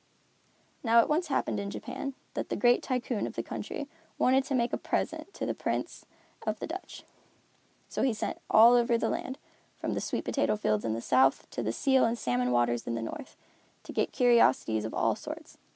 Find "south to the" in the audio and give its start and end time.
11.01-11.71